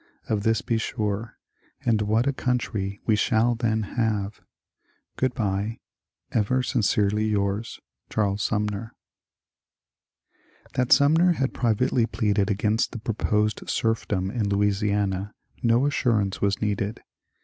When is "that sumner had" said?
10.73-11.53